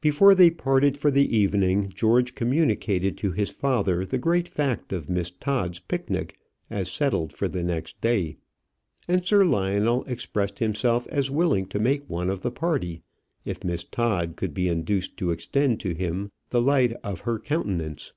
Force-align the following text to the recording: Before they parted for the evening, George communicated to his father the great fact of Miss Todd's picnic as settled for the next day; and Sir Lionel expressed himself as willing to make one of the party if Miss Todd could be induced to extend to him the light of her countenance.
Before 0.00 0.36
they 0.36 0.52
parted 0.52 0.96
for 0.96 1.10
the 1.10 1.36
evening, 1.36 1.88
George 1.92 2.36
communicated 2.36 3.18
to 3.18 3.32
his 3.32 3.50
father 3.50 4.04
the 4.04 4.18
great 4.18 4.46
fact 4.46 4.92
of 4.92 5.10
Miss 5.10 5.32
Todd's 5.32 5.80
picnic 5.80 6.38
as 6.70 6.88
settled 6.88 7.32
for 7.32 7.48
the 7.48 7.64
next 7.64 8.00
day; 8.00 8.36
and 9.08 9.26
Sir 9.26 9.44
Lionel 9.44 10.04
expressed 10.04 10.60
himself 10.60 11.08
as 11.08 11.28
willing 11.28 11.66
to 11.70 11.80
make 11.80 12.08
one 12.08 12.30
of 12.30 12.42
the 12.42 12.52
party 12.52 13.02
if 13.44 13.64
Miss 13.64 13.82
Todd 13.82 14.36
could 14.36 14.54
be 14.54 14.68
induced 14.68 15.16
to 15.16 15.32
extend 15.32 15.80
to 15.80 15.92
him 15.92 16.30
the 16.50 16.62
light 16.62 16.92
of 17.02 17.22
her 17.22 17.40
countenance. 17.40 18.12